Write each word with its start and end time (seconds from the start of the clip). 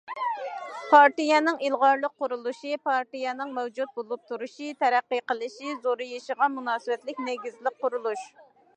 پارتىيەنىڭ 0.91 1.59
ئىلغارلىق 1.67 2.15
قۇرۇلۇشى 2.23 2.79
پارتىيەنىڭ 2.89 3.53
مەۋجۇت 3.59 3.93
بولۇپ 3.99 4.25
تۇرۇشى، 4.33 4.73
تەرەققىي 4.83 5.25
قىلىشى، 5.33 5.79
زورىيىشىغا 5.87 6.53
مۇناسىۋەتلىك 6.59 7.25
نېگىزلىك 7.31 7.83
قۇرۇلۇش. 7.85 8.31